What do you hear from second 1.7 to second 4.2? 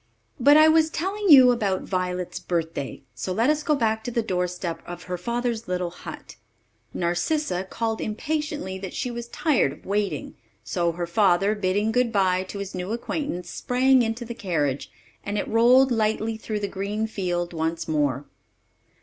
Violet's birthday; so let us go back to